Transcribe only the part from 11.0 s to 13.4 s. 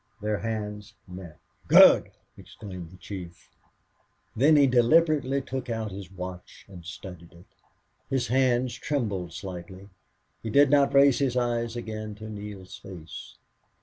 his eyes again to Neale's face.